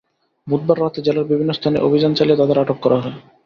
[0.47, 3.17] বুধবার রাতে জেলার বিভিন্ন স্থানে অভিযান চালিয়ে তাঁদের আটক করা হয়।